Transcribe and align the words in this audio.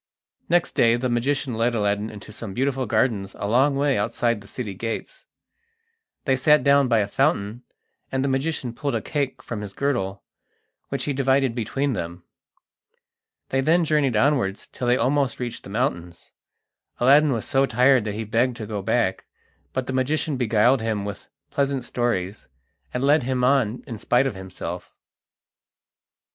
Next 0.49 0.71
day 0.73 0.95
the 0.95 1.09
magician 1.09 1.53
led 1.53 1.75
Aladdin 1.75 2.09
into 2.09 2.31
some 2.31 2.55
beautiful 2.55 2.87
gardens 2.87 3.35
a 3.37 3.47
long 3.47 3.75
way 3.75 3.99
outside 3.99 4.41
the 4.41 4.47
city 4.47 4.73
gates. 4.73 5.27
They 6.25 6.35
sat 6.35 6.63
down 6.63 6.87
by 6.87 7.01
a 7.01 7.07
fountain, 7.07 7.61
and 8.11 8.23
the 8.23 8.27
magician 8.27 8.73
pulled 8.73 8.95
a 8.95 9.01
cake 9.03 9.43
from 9.43 9.61
his 9.61 9.73
girdle, 9.73 10.23
which 10.89 11.03
he 11.03 11.13
divided 11.13 11.53
between 11.53 11.93
them. 11.93 12.23
They 13.49 13.61
then 13.61 13.85
journeyed 13.85 14.15
onwards 14.15 14.67
till 14.69 14.87
they 14.87 14.97
almost 14.97 15.39
reached 15.39 15.65
the 15.65 15.69
mountains. 15.69 16.33
Aladdin 16.99 17.31
was 17.31 17.45
so 17.45 17.67
tired 17.67 18.03
that 18.05 18.15
he 18.15 18.23
begged 18.23 18.57
to 18.57 18.65
go 18.65 18.81
back, 18.81 19.25
but 19.71 19.85
the 19.85 19.93
magician 19.93 20.35
beguiled 20.35 20.81
him 20.81 21.05
with 21.05 21.29
pleasant 21.51 21.83
stories, 21.83 22.47
and 22.91 23.03
led 23.03 23.21
him 23.21 23.43
on 23.43 23.83
in 23.85 23.99
spite 23.99 24.25
of 24.25 24.33
himself. 24.33 24.95